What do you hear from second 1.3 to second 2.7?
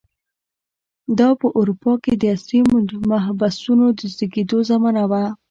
په اروپا کې د عصري